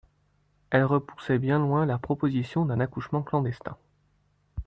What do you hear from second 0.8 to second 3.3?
repoussait bien loin la proposition d'un accouchement